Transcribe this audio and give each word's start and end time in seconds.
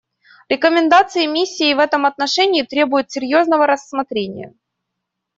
Рекомендации 0.49 1.27
миссии 1.27 1.75
в 1.75 1.77
этом 1.77 2.07
отношении 2.07 2.63
требуют 2.63 3.11
серьезного 3.11 3.67
рассмотрения. 3.67 4.55